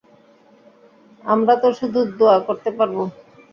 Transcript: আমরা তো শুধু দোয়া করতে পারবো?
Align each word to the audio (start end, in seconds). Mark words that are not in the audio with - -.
আমরা 1.25 1.53
তো 1.61 1.67
শুধু 1.79 1.99
দোয়া 2.17 2.37
করতে 2.47 2.69
পারবো? 2.77 3.03